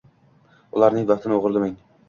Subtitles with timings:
[0.79, 1.81] Ularning vaqtini o‘g‘irlamang.